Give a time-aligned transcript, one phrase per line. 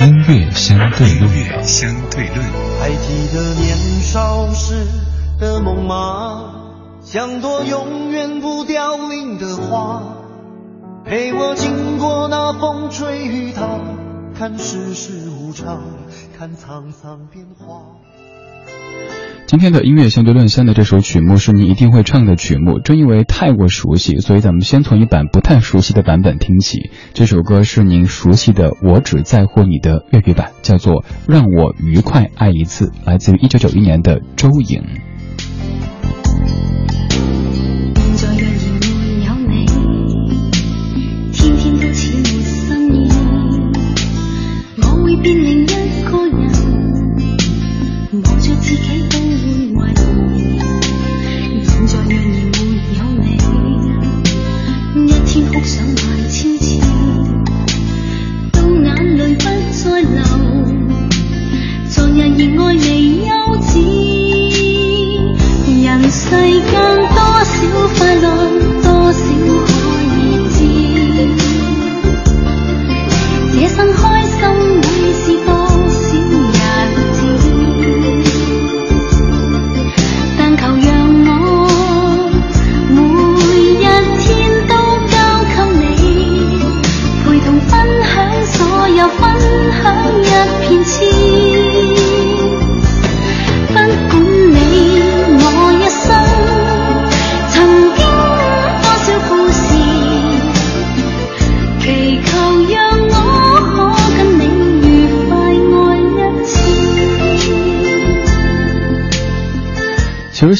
[0.00, 2.38] 音乐相对论，相对论。
[2.80, 4.86] 还记得年少时
[5.38, 6.54] 的梦吗？
[7.02, 10.02] 像朵永远不凋零的花，
[11.04, 13.68] 陪我经过那风吹雨打，
[14.34, 15.82] 看世事无常，
[16.38, 17.82] 看沧桑变化。
[19.50, 26.92] 今天的音乐相对论三的这首曲目是您一定会唱的曲目，正因为太过熟悉，所以咱们先从一版不太熟悉的版本听起。
[27.14, 34.84] 这首歌是您熟悉的《我只在乎你》的粤语版，叫做《让我愉快爱一次》，来自于一九九一年的周颖。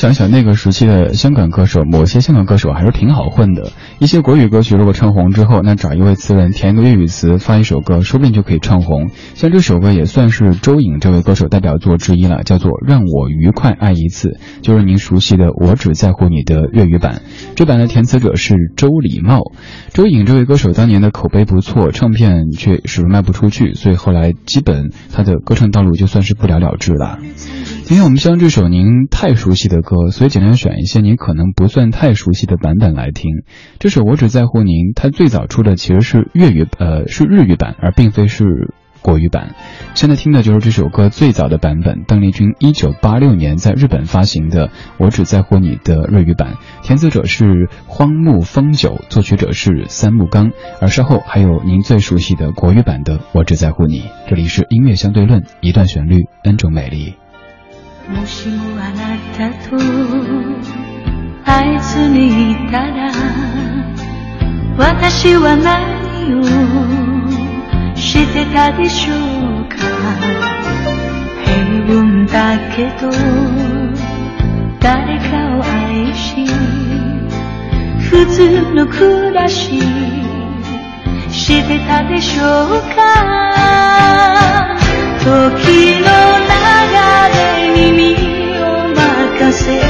[0.01, 3.71] 想想那个时期的香港歌手，某些香港歌手还是挺好混的。
[3.99, 9.11] 一些国语歌曲如果唱红之后，那找一位词人填一个粤语词，发一首歌，说不定就可以唱红。
[9.35, 14.29] 像这首歌也算是周颖这位歌手代表作之一了，叫做《让我愉快爱一次》，
[14.63, 17.21] 就是您熟悉的《我只在乎你》的粤语版。
[17.55, 19.53] 这版的填词者是周礼茂。
[19.93, 27.19] 周颖这位歌手当年的口碑不错，唱片却始終賣不出去，所以后来基本他的歌唱道路就算是不了了之了。
[27.85, 33.43] 今天我們將這首您太熟悉的歌，所以尽量选一些您可能不算太熟悉的版本来听。
[33.79, 39.55] 这首《我只在乎您》，它最早出的其实是粤语，呃，是日语版，而并非是国语版。
[39.95, 44.69] 现在听的就是这首歌最早的版本，邓丽君一九八六年在日本发行的
[44.99, 54.01] 《我只在乎你》的日语版，填词者是荒木豐久，作曲者是三木刚，而稍后还有您最熟悉的国语版的《我只在乎你》。
[54.29, 57.15] 这里是音乐相对论，一段旋律，N 种美丽。
[58.11, 59.77] もしもあなたと
[61.45, 63.13] 会えずにいたら
[64.77, 66.43] 私は何を
[67.97, 69.77] してたでしょうか。
[71.45, 71.57] 平
[71.97, 73.03] 凡だけど
[74.81, 76.47] 誰かを愛し
[78.11, 79.81] 普通の暮らし
[81.31, 82.99] してたでしょうか。
[85.21, 86.40] 時の
[87.80, 89.89] 流れに身を任せ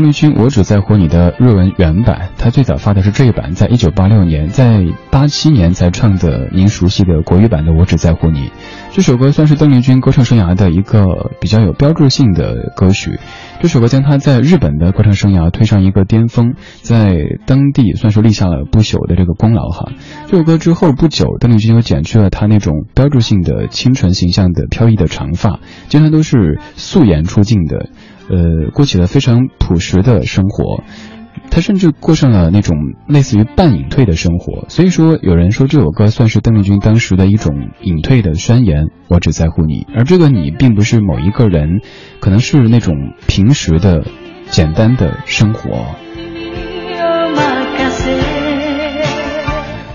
[0.00, 8.38] 邓丽君《我只在乎你》的日文原版，她最早发的是这一版，在一九八六年，在八七年才唱的您熟悉的国语版的《我只在乎你》。
[8.92, 11.04] 这首歌算是邓丽君歌唱生涯的一个
[11.38, 13.20] 比较有标志性的歌曲。
[13.60, 19.92] 这首歌将他在日本的歌唱生涯推上一个巅峰，在当地算是立下了不朽的这个功劳哈。
[20.28, 27.90] 这首歌之后不久，邓丽君又剪去了她那种标志性的清纯形象的飘逸的长发，经常都是素颜出镜的，
[28.30, 30.82] 呃，过起了非常朴实的生活。
[31.50, 32.76] 他甚至过上了那种
[33.08, 38.86] 类似于半隐退的生活，所以说有人说这首歌算是邓丽君当时的一种隐退的宣言。
[39.08, 41.80] 我只在乎你，而这个你并不是某一个人，
[42.20, 42.94] 可能是那种
[43.26, 44.04] 平时的、
[44.46, 45.96] 简单的生活。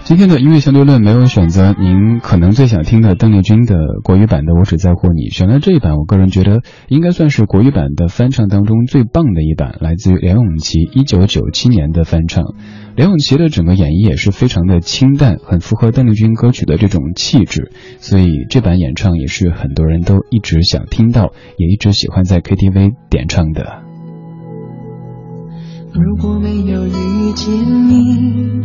[0.05, 12.53] 今天的音乐相对论没有选择您可能最想听的邓丽君的国语版的《我只在乎你》，选了这一版，我个人觉得应该算是国语版的翻唱当中最棒的一版，来自于梁咏琪一九九七年的翻唱。
[12.95, 23.81] 梁咏琪的整个演绎也是非常的清淡，很符合邓丽君歌曲的这种气质，所以这版演唱也是很多人都一直想听到，也一直喜欢在 KTV 点唱的。
[25.93, 27.49] 如果没有遇见
[27.89, 28.64] 你。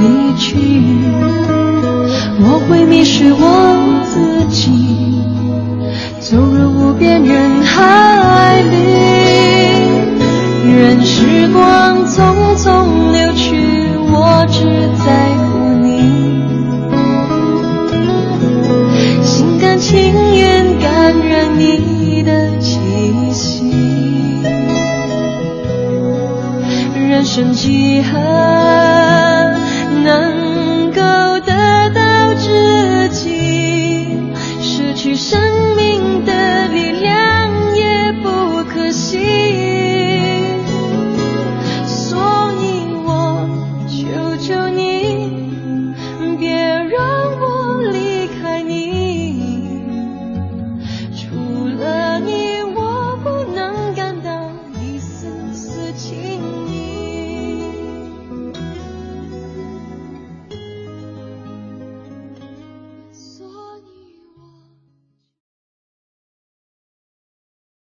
[0.00, 0.56] 离去
[2.42, 5.22] 我会迷失我自己
[6.20, 8.76] 走入无边人海里
[10.72, 13.56] 任时光匆匆流去
[14.12, 14.64] 我只
[15.04, 16.40] 在乎你。
[19.24, 22.78] 心甘情愿感染你的气
[23.32, 23.70] 息
[26.94, 28.59] 人生几何